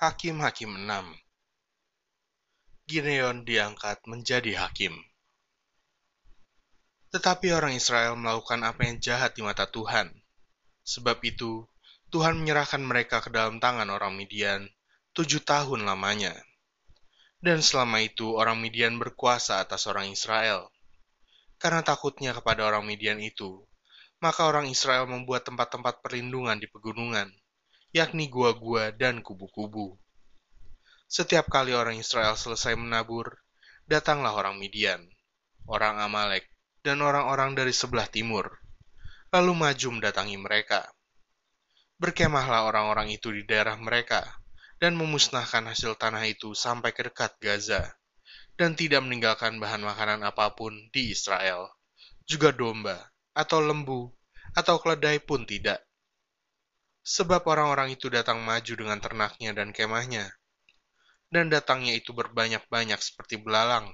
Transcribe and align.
Hakim-Hakim 0.00 0.88
6 0.88 1.12
Gideon 2.88 3.44
diangkat 3.44 4.00
menjadi 4.08 4.64
hakim. 4.64 4.96
Tetapi 7.12 7.52
orang 7.52 7.76
Israel 7.76 8.16
melakukan 8.16 8.64
apa 8.64 8.88
yang 8.88 8.96
jahat 8.96 9.36
di 9.36 9.44
mata 9.44 9.68
Tuhan. 9.68 10.08
Sebab 10.88 11.20
itu, 11.20 11.68
Tuhan 12.08 12.40
menyerahkan 12.40 12.80
mereka 12.80 13.20
ke 13.20 13.28
dalam 13.28 13.60
tangan 13.60 13.92
orang 13.92 14.16
Midian 14.16 14.72
tujuh 15.12 15.44
tahun 15.44 15.84
lamanya. 15.84 16.32
Dan 17.36 17.60
selama 17.60 18.00
itu 18.00 18.32
orang 18.40 18.56
Midian 18.56 18.96
berkuasa 18.96 19.60
atas 19.60 19.84
orang 19.84 20.08
Israel. 20.08 20.72
Karena 21.60 21.84
takutnya 21.84 22.32
kepada 22.32 22.64
orang 22.64 22.88
Midian 22.88 23.20
itu, 23.20 23.68
maka 24.24 24.48
orang 24.48 24.64
Israel 24.72 25.04
membuat 25.04 25.44
tempat-tempat 25.44 26.00
perlindungan 26.00 26.56
di 26.56 26.72
pegunungan, 26.72 27.28
yakni 27.90 28.30
gua-gua 28.30 28.94
dan 28.94 29.18
kubu-kubu. 29.18 29.98
Setiap 31.10 31.50
kali 31.50 31.74
orang 31.74 31.98
Israel 31.98 32.38
selesai 32.38 32.78
menabur, 32.78 33.34
datanglah 33.90 34.30
orang 34.30 34.62
Midian, 34.62 35.02
orang 35.66 35.98
Amalek, 35.98 36.46
dan 36.86 37.02
orang-orang 37.02 37.58
dari 37.58 37.74
sebelah 37.74 38.06
timur, 38.06 38.46
lalu 39.34 39.58
maju 39.58 39.88
mendatangi 39.98 40.38
mereka. 40.38 40.86
Berkemahlah 41.98 42.70
orang-orang 42.70 43.10
itu 43.10 43.34
di 43.34 43.42
daerah 43.42 43.74
mereka, 43.74 44.22
dan 44.78 44.94
memusnahkan 44.94 45.66
hasil 45.66 45.98
tanah 45.98 46.30
itu 46.30 46.54
sampai 46.54 46.94
ke 46.94 47.10
dekat 47.10 47.36
Gaza, 47.42 47.90
dan 48.54 48.78
tidak 48.78 49.02
meninggalkan 49.02 49.58
bahan 49.58 49.82
makanan 49.82 50.22
apa 50.22 50.54
pun 50.54 50.72
di 50.94 51.10
Israel, 51.10 51.74
juga 52.22 52.54
domba, 52.54 53.10
atau 53.34 53.58
lembu, 53.58 54.14
atau 54.54 54.78
keledai 54.78 55.18
pun 55.18 55.42
tidak. 55.42 55.82
Sebab 57.10 57.42
orang-orang 57.50 57.98
itu 57.98 58.06
datang 58.06 58.38
maju 58.46 58.70
dengan 58.70 59.02
ternaknya 59.02 59.50
dan 59.50 59.74
kemahnya, 59.74 60.30
dan 61.26 61.50
datangnya 61.50 61.98
itu 61.98 62.14
berbanyak-banyak 62.14 63.02
seperti 63.02 63.42
belalang. 63.42 63.90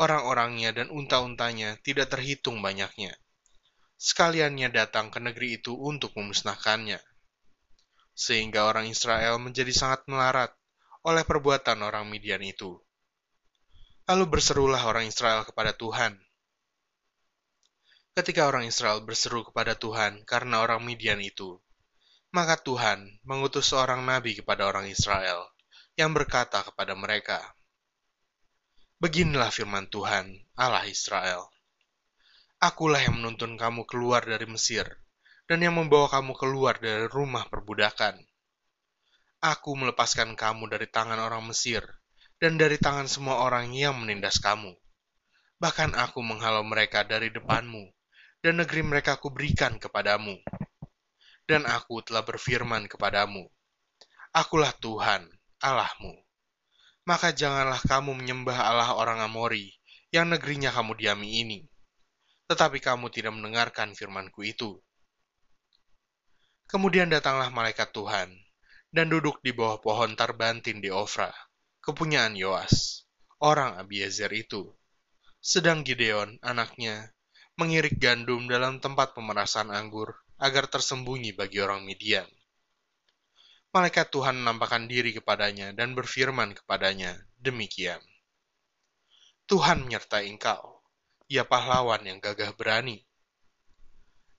Orang-orangnya 0.00 0.72
dan 0.72 0.88
unta-untanya 0.88 1.76
tidak 1.84 2.08
terhitung 2.08 2.64
banyaknya 2.64 3.12
sekaliannya 3.96 4.68
datang 4.68 5.08
ke 5.08 5.18
negeri 5.18 5.56
itu 5.60 5.72
untuk 5.72 6.12
memusnahkannya. 6.16 7.00
Sehingga 8.16 8.68
orang 8.68 8.88
Israel 8.88 9.40
menjadi 9.40 9.72
sangat 9.72 10.04
melarat 10.08 10.52
oleh 11.04 11.24
perbuatan 11.24 11.80
orang 11.84 12.08
Midian 12.08 12.40
itu. 12.44 12.76
Lalu 14.06 14.24
berserulah 14.38 14.80
orang 14.86 15.08
Israel 15.08 15.44
kepada 15.44 15.74
Tuhan. 15.74 16.16
Ketika 18.16 18.48
orang 18.48 18.64
Israel 18.64 19.04
berseru 19.04 19.44
kepada 19.44 19.76
Tuhan 19.76 20.24
karena 20.24 20.64
orang 20.64 20.80
Midian 20.80 21.20
itu, 21.20 21.60
maka 22.36 22.60
Tuhan 22.60 23.24
mengutus 23.24 23.72
seorang 23.72 24.04
nabi 24.04 24.36
kepada 24.36 24.68
orang 24.68 24.84
Israel 24.92 25.48
yang 25.96 26.12
berkata 26.12 26.60
kepada 26.60 26.92
mereka, 26.92 27.40
Beginilah 29.00 29.48
firman 29.48 29.88
Tuhan, 29.88 30.36
Allah 30.52 30.84
Israel. 30.84 31.48
Akulah 32.60 33.00
yang 33.00 33.24
menuntun 33.24 33.56
kamu 33.56 33.88
keluar 33.88 34.20
dari 34.28 34.44
Mesir, 34.44 34.84
dan 35.48 35.64
yang 35.64 35.80
membawa 35.80 36.12
kamu 36.12 36.36
keluar 36.36 36.76
dari 36.76 37.08
rumah 37.08 37.48
perbudakan. 37.48 38.20
Aku 39.40 39.72
melepaskan 39.72 40.36
kamu 40.36 40.68
dari 40.68 40.92
tangan 40.92 41.16
orang 41.16 41.40
Mesir, 41.48 41.80
dan 42.36 42.60
dari 42.60 42.76
tangan 42.76 43.08
semua 43.08 43.40
orang 43.40 43.72
yang 43.72 43.96
menindas 43.96 44.44
kamu. 44.44 44.76
Bahkan 45.56 45.96
aku 45.96 46.20
menghalau 46.20 46.64
mereka 46.68 47.00
dari 47.00 47.32
depanmu, 47.32 47.88
dan 48.44 48.60
negeri 48.60 48.84
mereka 48.84 49.16
kuberikan 49.16 49.80
kepadamu. 49.80 50.36
Dan 51.46 51.62
aku 51.64 52.02
telah 52.02 52.26
berfirman 52.26 52.90
kepadamu, 52.90 53.46
Akulah 54.34 54.74
Tuhan, 54.82 55.30
Allahmu. 55.62 56.14
Maka 57.06 57.30
janganlah 57.30 57.78
kamu 57.86 58.18
menyembah 58.18 58.58
Allah 58.58 58.90
orang 58.98 59.22
Amori, 59.22 59.70
yang 60.10 60.26
negerinya 60.26 60.74
kamu 60.74 60.98
diami 60.98 61.28
ini 61.46 61.60
tetapi 62.46 62.78
kamu 62.78 63.10
tidak 63.10 63.34
mendengarkan 63.34 63.92
firmanku 63.92 64.46
itu. 64.46 64.78
Kemudian 66.66 67.10
datanglah 67.10 67.50
malaikat 67.50 67.90
Tuhan, 67.94 68.30
dan 68.90 69.06
duduk 69.10 69.42
di 69.42 69.54
bawah 69.54 69.82
pohon 69.82 70.14
tarbantin 70.14 70.82
di 70.82 70.90
Ofra, 70.90 71.30
kepunyaan 71.82 72.38
Yoas, 72.38 73.06
orang 73.42 73.78
Abiezer 73.78 74.30
itu. 74.34 74.74
Sedang 75.42 75.86
Gideon, 75.86 76.38
anaknya, 76.42 77.14
mengirik 77.58 77.98
gandum 78.02 78.50
dalam 78.50 78.82
tempat 78.82 79.14
pemerasan 79.14 79.70
anggur 79.70 80.25
agar 80.36 80.68
tersembunyi 80.68 81.32
bagi 81.32 81.60
orang 81.64 81.84
Midian. 81.84 82.28
Malaikat 83.72 84.08
Tuhan 84.08 84.40
menampakkan 84.40 84.88
diri 84.88 85.12
kepadanya 85.12 85.72
dan 85.76 85.92
berfirman 85.92 86.56
kepadanya, 86.56 87.16
demikian. 87.36 88.00
Tuhan 89.46 89.84
menyertai 89.84 90.26
engkau, 90.32 90.80
ia 91.28 91.44
pahlawan 91.44 92.00
yang 92.04 92.18
gagah 92.18 92.56
berani. 92.56 93.04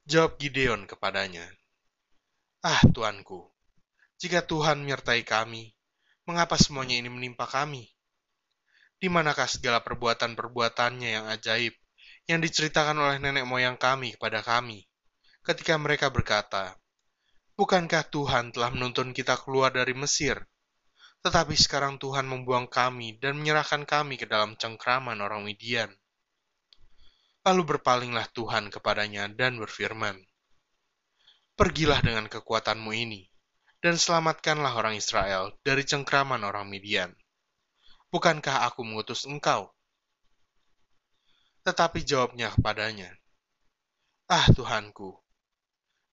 Jawab 0.07 0.39
Gideon 0.39 0.87
kepadanya, 0.89 1.45
Ah 2.65 2.81
Tuanku, 2.89 3.53
jika 4.17 4.41
Tuhan 4.41 4.81
menyertai 4.81 5.21
kami, 5.21 5.77
mengapa 6.25 6.57
semuanya 6.57 6.97
ini 6.97 7.05
menimpa 7.11 7.45
kami? 7.45 7.85
Di 8.97 9.13
manakah 9.13 9.45
segala 9.45 9.85
perbuatan-perbuatannya 9.85 11.09
yang 11.13 11.25
ajaib 11.29 11.77
yang 12.25 12.41
diceritakan 12.41 12.97
oleh 12.97 13.17
nenek 13.21 13.45
moyang 13.45 13.77
kami 13.77 14.17
kepada 14.17 14.41
kami, 14.41 14.89
ketika 15.47 15.79
mereka 15.79 16.11
berkata, 16.11 16.75
Bukankah 17.55 18.03
Tuhan 18.11 18.51
telah 18.51 18.67
menuntun 18.67 19.15
kita 19.15 19.39
keluar 19.39 19.71
dari 19.71 19.95
Mesir? 19.95 20.43
Tetapi 21.23 21.55
sekarang 21.55 21.95
Tuhan 21.97 22.27
membuang 22.27 22.67
kami 22.67 23.15
dan 23.17 23.39
menyerahkan 23.39 23.87
kami 23.87 24.19
ke 24.19 24.27
dalam 24.27 24.59
cengkraman 24.59 25.17
orang 25.23 25.47
Midian. 25.47 25.89
Lalu 27.47 27.63
berpalinglah 27.63 28.27
Tuhan 28.35 28.67
kepadanya 28.67 29.31
dan 29.31 29.55
berfirman, 29.55 30.19
Pergilah 31.57 32.03
dengan 32.03 32.27
kekuatanmu 32.27 32.91
ini, 32.91 33.25
dan 33.79 33.95
selamatkanlah 33.95 34.75
orang 34.75 34.99
Israel 34.99 35.55
dari 35.63 35.81
cengkraman 35.87 36.43
orang 36.43 36.67
Midian. 36.67 37.15
Bukankah 38.11 38.67
aku 38.67 38.83
mengutus 38.83 39.23
engkau? 39.23 39.71
Tetapi 41.63 42.03
jawabnya 42.05 42.53
kepadanya, 42.53 43.15
Ah 44.29 44.45
Tuhanku, 44.53 45.26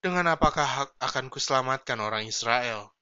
dengan 0.05 0.37
apakah 0.37 0.93
akan 1.01 1.33
kuselamatkan 1.33 1.97
orang 1.97 2.29
Israel? 2.29 2.93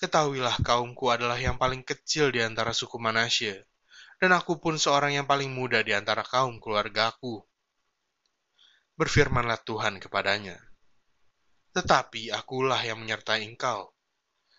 Ketahuilah 0.00 0.56
kaumku 0.64 1.12
adalah 1.12 1.36
yang 1.36 1.60
paling 1.60 1.84
kecil 1.84 2.32
di 2.32 2.40
antara 2.40 2.72
suku 2.72 2.96
Manasye, 2.96 3.68
dan 4.16 4.32
aku 4.32 4.56
pun 4.56 4.80
seorang 4.80 5.12
yang 5.12 5.28
paling 5.28 5.52
muda 5.52 5.84
di 5.84 5.92
antara 5.92 6.24
kaum 6.24 6.56
keluargaku. 6.56 7.44
Berfirmanlah 8.96 9.60
Tuhan 9.60 10.00
kepadanya, 10.00 10.56
Tetapi 11.76 12.32
akulah 12.32 12.80
yang 12.80 13.04
menyertai 13.04 13.44
engkau, 13.44 13.92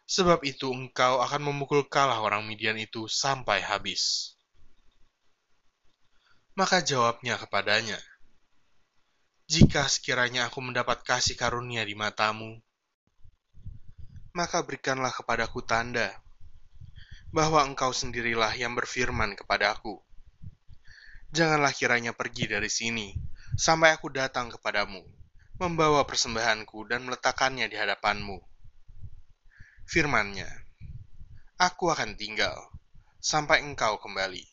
sebab 0.05 0.45
itu 0.45 0.69
engkau 0.69 1.25
akan 1.25 1.41
memukul 1.41 1.89
kalah 1.89 2.21
orang 2.21 2.45
Midian 2.45 2.77
itu 2.77 3.09
sampai 3.09 3.65
habis. 3.65 4.37
Maka 6.53 6.85
jawabnya 6.85 7.41
kepadanya, 7.41 7.97
Jika 9.51 9.83
sekiranya 9.91 10.47
aku 10.47 10.63
mendapat 10.63 11.03
kasih 11.03 11.35
karunia 11.35 11.83
di 11.83 11.91
matamu, 11.91 12.55
maka 14.31 14.63
berikanlah 14.63 15.11
kepadaku 15.11 15.59
tanda 15.67 16.07
bahwa 17.35 17.59
engkau 17.67 17.91
sendirilah 17.91 18.55
yang 18.55 18.71
berfirman 18.71 19.35
kepadaku. 19.35 19.99
Janganlah 21.35 21.75
kiranya 21.75 22.15
pergi 22.15 22.47
dari 22.47 22.71
sini, 22.71 23.11
sampai 23.59 23.91
aku 23.91 24.07
datang 24.07 24.47
kepadamu, 24.55 25.03
membawa 25.59 26.07
persembahanku 26.07 26.87
dan 26.87 27.03
meletakkannya 27.03 27.67
di 27.67 27.75
hadapanmu. 27.75 28.39
Firmannya, 29.83 30.47
aku 31.59 31.91
akan 31.91 32.15
tinggal, 32.15 32.55
sampai 33.19 33.59
engkau 33.67 33.99
kembali. 33.99 34.47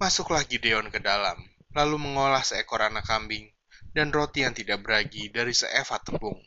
Masuklah 0.00 0.48
Gideon 0.48 0.88
ke 0.88 0.96
dalam, 0.96 1.44
lalu 1.74 1.98
mengolah 1.98 2.40
seekor 2.46 2.86
anak 2.86 3.04
kambing 3.04 3.50
dan 3.94 4.10
roti 4.10 4.42
yang 4.42 4.54
tidak 4.54 4.82
beragi 4.82 5.30
dari 5.30 5.54
seeva 5.54 5.98
tepung. 6.02 6.38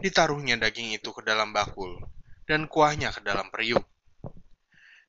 Ditaruhnya 0.00 0.60
daging 0.60 0.92
itu 0.96 1.12
ke 1.16 1.24
dalam 1.24 1.56
bakul, 1.56 1.96
dan 2.44 2.68
kuahnya 2.68 3.12
ke 3.12 3.24
dalam 3.24 3.48
periuk. 3.48 3.84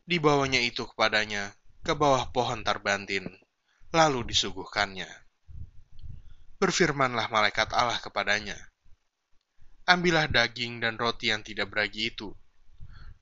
Dibawanya 0.08 0.64
itu 0.64 0.88
kepadanya 0.88 1.52
ke 1.84 1.92
bawah 1.92 2.32
pohon 2.32 2.64
tarbantin, 2.64 3.28
lalu 3.92 4.24
disuguhkannya. 4.32 5.10
Berfirmanlah 6.56 7.28
malaikat 7.28 7.76
Allah 7.76 8.00
kepadanya, 8.00 8.56
Ambillah 9.86 10.26
daging 10.26 10.82
dan 10.82 10.98
roti 10.98 11.30
yang 11.30 11.46
tidak 11.46 11.70
beragi 11.70 12.10
itu, 12.10 12.34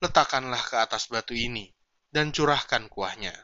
letakkanlah 0.00 0.64
ke 0.64 0.80
atas 0.80 1.12
batu 1.12 1.36
ini, 1.36 1.68
dan 2.08 2.32
curahkan 2.32 2.88
kuahnya. 2.88 3.36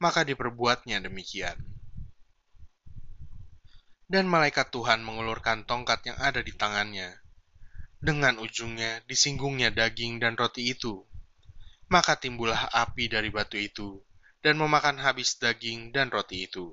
Maka 0.00 0.24
diperbuatnya 0.24 1.04
demikian. 1.04 1.60
Dan 4.10 4.26
malaikat 4.26 4.74
Tuhan 4.74 5.06
mengulurkan 5.06 5.62
tongkat 5.68 6.02
yang 6.10 6.18
ada 6.18 6.42
di 6.42 6.50
tangannya, 6.50 7.20
Dengan 8.00 8.40
ujungnya 8.40 9.04
disinggungnya 9.04 9.70
daging 9.70 10.24
dan 10.24 10.34
roti 10.34 10.72
itu. 10.72 11.04
Maka 11.92 12.16
timbullah 12.16 12.72
api 12.72 13.12
dari 13.12 13.28
batu 13.28 13.60
itu, 13.60 14.00
dan 14.40 14.56
memakan 14.56 14.96
habis 14.98 15.36
daging 15.36 15.92
dan 15.92 16.08
roti 16.08 16.48
itu. 16.48 16.72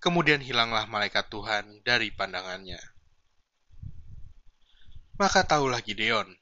Kemudian 0.00 0.40
hilanglah 0.40 0.88
malaikat 0.88 1.28
Tuhan 1.28 1.84
dari 1.84 2.08
pandangannya. 2.08 2.80
Maka 5.14 5.46
tahulah 5.46 5.78
Gideon 5.86 6.34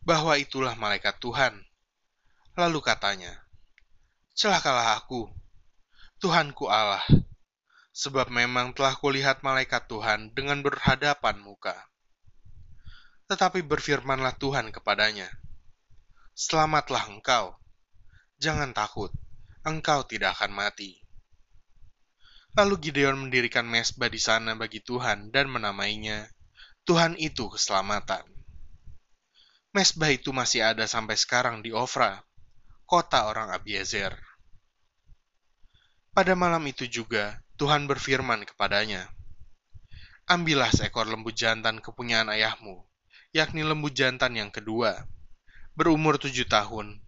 bahwa 0.00 0.40
itulah 0.40 0.72
malaikat 0.80 1.20
Tuhan. 1.20 1.60
Lalu 2.56 2.80
katanya, 2.80 3.43
Celakalah 4.34 4.98
aku, 4.98 5.30
Tuhanku 6.18 6.66
Allah, 6.66 7.06
sebab 7.94 8.34
memang 8.34 8.74
telah 8.74 8.98
kulihat 8.98 9.46
malaikat 9.46 9.86
Tuhan 9.86 10.34
dengan 10.34 10.58
berhadapan 10.58 11.38
muka. 11.38 11.78
Tetapi 13.30 13.62
berfirmanlah 13.62 14.34
Tuhan 14.42 14.74
kepadanya, 14.74 15.30
Selamatlah 16.34 17.14
engkau, 17.14 17.54
jangan 18.42 18.74
takut, 18.74 19.14
engkau 19.62 20.02
tidak 20.02 20.34
akan 20.34 20.50
mati. 20.50 20.98
Lalu 22.58 22.90
Gideon 22.90 23.14
mendirikan 23.14 23.70
mesbah 23.70 24.10
di 24.10 24.18
sana 24.18 24.58
bagi 24.58 24.82
Tuhan 24.82 25.30
dan 25.30 25.46
menamainya, 25.46 26.26
Tuhan 26.82 27.14
itu 27.22 27.54
keselamatan. 27.54 28.26
Mesbah 29.70 30.10
itu 30.10 30.34
masih 30.34 30.66
ada 30.66 30.90
sampai 30.90 31.14
sekarang 31.14 31.62
di 31.62 31.70
Ofra, 31.70 32.18
kota 32.84 33.24
orang 33.24 33.48
Abiezer. 33.48 34.12
Pada 36.12 36.36
malam 36.36 36.62
itu 36.68 36.84
juga, 36.84 37.40
Tuhan 37.56 37.88
berfirman 37.88 38.44
kepadanya, 38.44 39.08
Ambillah 40.24 40.72
seekor 40.72 41.08
lembu 41.08 41.32
jantan 41.32 41.80
kepunyaan 41.80 42.32
ayahmu, 42.32 42.84
yakni 43.32 43.64
lembu 43.64 43.92
jantan 43.92 44.36
yang 44.36 44.48
kedua, 44.48 45.04
berumur 45.76 46.16
tujuh 46.16 46.48
tahun. 46.48 47.00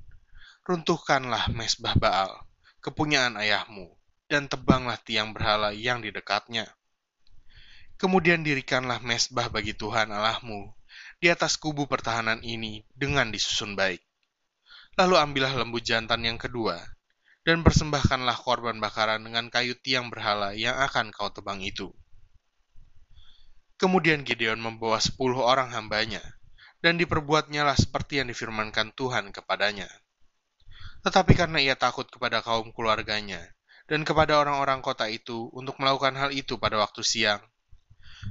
Runtuhkanlah 0.67 1.49
mesbah 1.55 1.94
Baal, 1.94 2.44
kepunyaan 2.82 3.38
ayahmu, 3.38 3.94
dan 4.26 4.50
tebanglah 4.50 4.99
tiang 5.00 5.31
berhala 5.31 5.70
yang 5.70 6.02
di 6.02 6.11
dekatnya. 6.11 6.67
Kemudian 7.96 8.44
dirikanlah 8.44 9.00
mesbah 9.00 9.49
bagi 9.49 9.73
Tuhan 9.73 10.12
Allahmu 10.12 10.76
di 11.17 11.32
atas 11.32 11.56
kubu 11.56 11.88
pertahanan 11.88 12.44
ini 12.44 12.84
dengan 12.93 13.32
disusun 13.32 13.73
baik. 13.73 14.06
Lalu 14.97 15.15
ambillah 15.21 15.53
lembu 15.53 15.77
jantan 15.77 16.25
yang 16.25 16.41
kedua, 16.41 16.81
dan 17.45 17.61
persembahkanlah 17.61 18.33
korban 18.41 18.81
bakaran 18.81 19.21
dengan 19.21 19.53
kayu 19.53 19.77
tiang 19.77 20.09
berhala 20.09 20.57
yang 20.57 20.73
akan 20.73 21.13
kau 21.13 21.29
tebang 21.29 21.61
itu. 21.61 21.93
Kemudian 23.77 24.25
Gideon 24.25 24.57
membawa 24.57 24.97
sepuluh 24.97 25.45
orang 25.45 25.69
hambanya, 25.77 26.25
dan 26.81 26.97
diperbuatnyalah 26.97 27.77
seperti 27.77 28.25
yang 28.25 28.33
difirmankan 28.33 28.97
Tuhan 28.97 29.37
kepadanya. 29.37 29.85
Tetapi 31.05 31.37
karena 31.37 31.61
ia 31.61 31.77
takut 31.77 32.09
kepada 32.09 32.41
kaum 32.41 32.73
keluarganya, 32.73 33.45
dan 33.85 34.01
kepada 34.01 34.41
orang-orang 34.41 34.81
kota 34.81 35.13
itu 35.13 35.53
untuk 35.53 35.77
melakukan 35.77 36.17
hal 36.17 36.33
itu 36.33 36.57
pada 36.57 36.81
waktu 36.81 37.05
siang, 37.05 37.45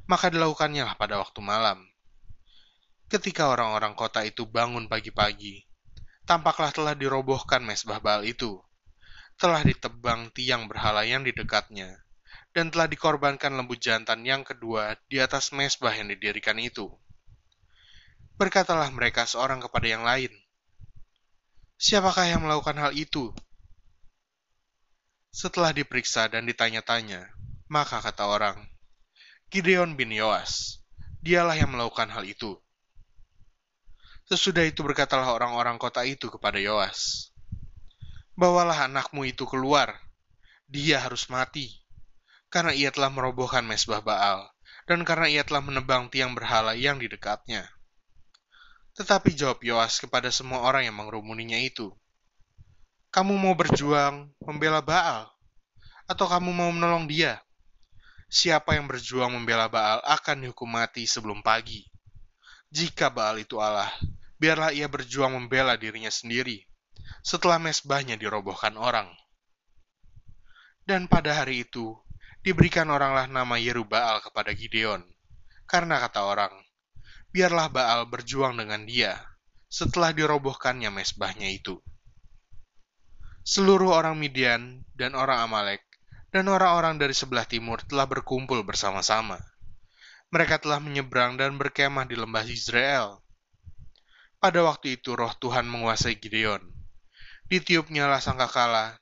maka 0.09 0.33
dilakukannya 0.33 0.81
lah 0.81 0.97
pada 0.97 1.21
waktu 1.21 1.45
malam. 1.45 1.85
Ketika 3.05 3.53
orang-orang 3.53 3.93
kota 3.93 4.25
itu 4.25 4.49
bangun 4.49 4.89
pagi-pagi, 4.89 5.61
tampaklah 6.25 6.73
telah 6.73 6.97
dirobohkan 6.97 7.61
mesbah 7.61 8.01
Baal 8.01 8.25
itu, 8.25 8.57
telah 9.37 9.61
ditebang 9.61 10.33
tiang 10.33 10.65
berhala 10.65 11.05
yang 11.05 11.21
di 11.21 11.31
dekatnya, 11.31 12.01
dan 12.51 12.73
telah 12.73 12.89
dikorbankan 12.89 13.53
lembu 13.53 13.77
jantan 13.77 14.25
yang 14.25 14.41
kedua 14.41 14.97
di 15.07 15.21
atas 15.21 15.53
mesbah 15.53 15.93
yang 15.93 16.09
didirikan 16.09 16.57
itu. 16.57 16.89
Berkatalah 18.35 18.91
mereka 18.91 19.23
seorang 19.23 19.63
kepada 19.63 19.87
yang 19.87 20.03
lain, 20.03 20.33
Siapakah 21.75 22.31
yang 22.31 22.47
melakukan 22.47 22.79
hal 22.79 22.95
itu? 22.95 23.35
Setelah 25.27 25.75
diperiksa 25.75 26.31
dan 26.31 26.47
ditanya-tanya, 26.47 27.27
maka 27.67 27.99
kata 27.99 28.23
orang, 28.23 28.63
Gideon 29.51 29.99
bin 29.99 30.07
Yoas, 30.15 30.79
dialah 31.19 31.59
yang 31.59 31.75
melakukan 31.75 32.07
hal 32.15 32.23
itu. 32.23 32.55
Sesudah 34.25 34.65
itu 34.65 34.81
berkatalah 34.81 35.33
orang-orang 35.33 35.77
kota 35.77 36.01
itu 36.01 36.33
kepada 36.33 36.57
Yoas, 36.57 37.29
Bawalah 38.33 38.89
anakmu 38.89 39.23
itu 39.29 39.45
keluar, 39.45 39.95
dia 40.65 40.99
harus 40.99 41.29
mati 41.29 41.85
karena 42.55 42.71
ia 42.71 42.87
telah 42.87 43.11
merobohkan 43.11 43.67
mesbah 43.67 43.99
Baal, 43.99 44.47
dan 44.87 45.03
karena 45.03 45.27
ia 45.27 45.43
telah 45.43 45.59
menebang 45.59 46.07
tiang 46.07 46.31
berhala 46.31 46.71
yang 46.71 47.03
di 47.03 47.11
dekatnya. 47.11 47.67
Tetapi 48.95 49.35
jawab 49.35 49.59
Yoas 49.59 49.99
kepada 49.99 50.31
semua 50.31 50.63
orang 50.63 50.87
yang 50.87 50.95
mengerumuninya 50.95 51.59
itu, 51.59 51.91
Kamu 53.11 53.35
mau 53.35 53.59
berjuang 53.59 54.31
membela 54.39 54.79
Baal, 54.79 55.27
atau 56.07 56.31
kamu 56.31 56.55
mau 56.55 56.71
menolong 56.71 57.11
dia? 57.11 57.43
Siapa 58.31 58.79
yang 58.79 58.87
berjuang 58.87 59.35
membela 59.35 59.67
Baal 59.67 59.99
akan 60.07 60.47
dihukum 60.47 60.67
mati 60.71 61.03
sebelum 61.03 61.43
pagi. 61.43 61.83
Jika 62.71 63.11
Baal 63.11 63.43
itu 63.43 63.59
Allah, 63.59 63.91
biarlah 64.45 64.69
ia 64.77 64.85
berjuang 64.85 65.33
membela 65.33 65.73
dirinya 65.73 66.13
sendiri, 66.13 66.61
setelah 67.25 67.57
mesbahnya 67.57 68.13
dirobohkan 68.13 68.77
orang. 68.77 69.09
Dan 70.85 71.09
pada 71.09 71.33
hari 71.33 71.65
itu, 71.65 71.97
diberikan 72.45 72.93
oranglah 72.93 73.25
nama 73.25 73.57
Yerubaal 73.57 74.21
kepada 74.21 74.53
Gideon. 74.53 75.01
Karena 75.65 75.97
kata 75.97 76.21
orang, 76.21 76.53
biarlah 77.33 77.73
Baal 77.73 78.05
berjuang 78.05 78.53
dengan 78.53 78.85
dia 78.85 79.17
setelah 79.65 80.13
dirobohkannya 80.13 80.93
mesbahnya 80.93 81.49
itu. 81.49 81.81
Seluruh 83.41 83.97
orang 83.97 84.13
Midian 84.21 84.85
dan 84.93 85.17
orang 85.17 85.41
Amalek 85.41 85.81
dan 86.29 86.45
orang-orang 86.53 87.01
dari 87.01 87.17
sebelah 87.17 87.49
timur 87.49 87.81
telah 87.81 88.05
berkumpul 88.05 88.61
bersama-sama. 88.61 89.41
Mereka 90.29 90.61
telah 90.61 90.77
menyeberang 90.77 91.33
dan 91.33 91.57
berkemah 91.57 92.05
di 92.05 92.13
lembah 92.13 92.45
Israel. 92.45 93.24
Pada 94.45 94.61
waktu 94.61 95.01
itu 95.01 95.17
roh 95.17 95.33
Tuhan 95.41 95.65
menguasai 95.65 96.21
Gideon. 96.21 96.61
Ditiupnya 97.49 98.05
lah 98.05 98.21
sangkakala, 98.21 98.93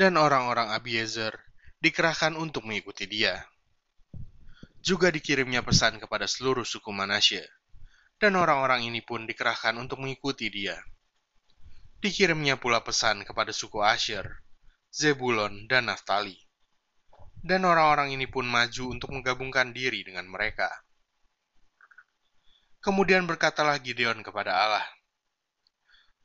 dan 0.00 0.16
orang-orang 0.16 0.72
Abiezer 0.72 1.36
dikerahkan 1.84 2.40
untuk 2.40 2.64
mengikuti 2.64 3.04
dia. 3.04 3.44
Juga 4.80 5.12
dikirimnya 5.12 5.60
pesan 5.60 6.00
kepada 6.00 6.24
seluruh 6.24 6.64
suku 6.64 6.88
Manasye, 6.88 7.44
dan 8.16 8.32
orang-orang 8.32 8.88
ini 8.88 9.04
pun 9.04 9.28
dikerahkan 9.28 9.76
untuk 9.76 10.00
mengikuti 10.00 10.48
dia. 10.48 10.80
Dikirimnya 12.00 12.56
pula 12.56 12.80
pesan 12.80 13.28
kepada 13.28 13.52
suku 13.52 13.84
Asher, 13.84 14.24
Zebulon, 14.88 15.68
dan 15.68 15.92
Naftali. 15.92 16.40
Dan 17.44 17.68
orang-orang 17.68 18.16
ini 18.16 18.24
pun 18.24 18.48
maju 18.48 18.88
untuk 18.88 19.12
menggabungkan 19.12 19.76
diri 19.76 20.00
dengan 20.00 20.24
mereka. 20.32 20.72
Kemudian 22.80 23.28
berkatalah 23.28 23.76
Gideon 23.76 24.24
kepada 24.24 24.56
Allah, 24.56 24.86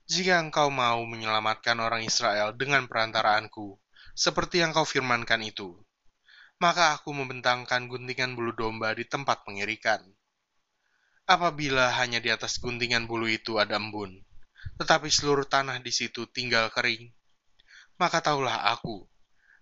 Jika 0.07 0.39
engkau 0.39 0.71
mau 0.71 1.03
menyelamatkan 1.03 1.75
orang 1.83 2.07
Israel 2.07 2.55
dengan 2.55 2.88
perantaraanku, 2.88 3.75
seperti 4.15 4.63
yang 4.63 4.71
kau 4.71 4.88
firmankan 4.88 5.43
itu. 5.43 5.75
Maka 6.63 6.95
aku 6.95 7.12
membentangkan 7.12 7.91
guntingan 7.91 8.39
bulu 8.39 8.55
domba 8.55 8.95
di 8.95 9.03
tempat 9.03 9.43
pengirikan. 9.43 10.00
Apabila 11.27 11.91
hanya 12.00 12.24
di 12.24 12.31
atas 12.31 12.63
guntingan 12.63 13.03
bulu 13.03 13.27
itu 13.27 13.59
ada 13.59 13.75
embun, 13.75 14.15
tetapi 14.79 15.12
seluruh 15.12 15.43
tanah 15.43 15.83
di 15.83 15.91
situ 15.91 16.24
tinggal 16.31 16.71
kering, 16.71 17.12
maka 18.00 18.24
tahulah 18.24 18.71
aku 18.71 19.03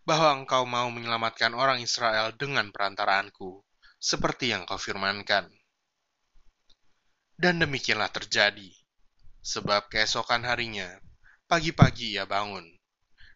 bahwa 0.06 0.46
engkau 0.46 0.70
mau 0.70 0.94
menyelamatkan 0.94 1.58
orang 1.58 1.82
Israel 1.82 2.30
dengan 2.38 2.70
perantaraanku, 2.70 3.66
seperti 3.98 4.54
yang 4.54 4.70
kau 4.70 4.78
firmankan. 4.78 5.50
Dan 7.44 7.60
demikianlah 7.60 8.08
terjadi, 8.08 8.72
sebab 9.44 9.92
keesokan 9.92 10.48
harinya, 10.48 10.88
pagi-pagi 11.52 12.16
ia 12.16 12.24
bangun, 12.24 12.64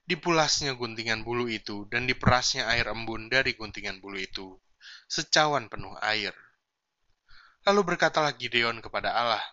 Dipulasnya 0.08 0.72
guntingan 0.80 1.28
bulu 1.28 1.52
itu 1.52 1.84
dan 1.92 2.08
diperasnya 2.08 2.72
air 2.72 2.88
embun 2.88 3.28
dari 3.28 3.60
guntingan 3.60 4.00
bulu 4.00 4.16
itu, 4.16 4.56
secawan 5.12 5.68
penuh 5.68 5.92
air. 6.00 6.32
Lalu 7.68 7.84
berkatalah 7.84 8.32
Gideon 8.32 8.80
kepada 8.80 9.12
Allah, 9.12 9.44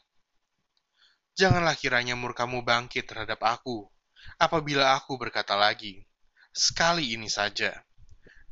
Janganlah 1.34 1.75
kiranya 1.75 2.14
murkamu 2.14 2.62
bangkit 2.62 3.11
terhadap 3.11 3.42
aku, 3.42 3.90
apabila 4.38 4.94
aku 4.94 5.18
berkata 5.18 5.58
lagi, 5.58 6.06
sekali 6.54 7.18
ini 7.18 7.26
saja. 7.26 7.75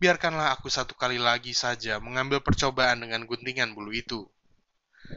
Biarkanlah 0.03 0.59
aku 0.59 0.67
satu 0.67 0.99
kali 0.99 1.23
lagi 1.23 1.55
saja 1.55 2.03
mengambil 2.03 2.43
percobaan 2.43 3.07
dengan 3.07 3.23
guntingan 3.23 3.79
bulu 3.79 3.95
itu. 3.95 4.27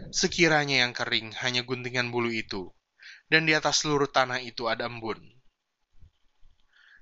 Sekiranya 0.09 0.85
yang 0.87 0.93
kering 0.95 1.35
hanya 1.43 1.61
guntingan 1.61 2.09
bulu 2.09 2.31
itu, 2.31 2.73
dan 3.29 3.45
di 3.45 3.53
atas 3.53 3.85
seluruh 3.85 4.09
tanah 4.09 4.41
itu 4.41 4.65
ada 4.65 4.89
embun, 4.89 5.21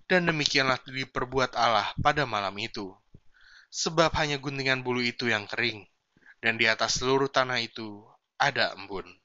dan 0.07 0.27
demikianlah 0.27 0.79
diperbuat 0.83 1.55
Allah 1.55 1.89
pada 1.99 2.27
malam 2.27 2.53
itu. 2.59 2.91
Sebab 3.73 4.13
hanya 4.21 4.37
guntingan 4.37 4.85
bulu 4.85 5.01
itu 5.01 5.25
yang 5.31 5.49
kering, 5.49 5.81
dan 6.37 6.61
di 6.61 6.69
atas 6.69 7.01
seluruh 7.01 7.31
tanah 7.31 7.57
itu 7.57 8.05
ada 8.37 8.77
embun. 8.77 9.22